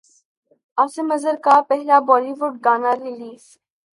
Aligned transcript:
عاصم 0.77 1.07
اظہر 1.15 1.35
کا 1.45 1.55
پہلا 1.69 1.97
بولی 2.07 2.33
وڈ 2.39 2.53
گانا 2.65 2.91
ریلیز 3.03 3.43